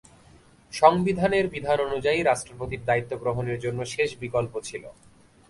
সংবিধানের 0.73 1.45
বিধান 1.47 1.77
অনুযায়ী 1.79 2.19
রাষ্ট্রপতির 2.21 2.81
দায়িত্ব 2.85 3.11
গ্রহণের 3.17 3.57
জন্য 3.59 3.79
শেষ 3.85 4.09
বিকল্প 4.19 4.53
ছিল। 4.59 4.83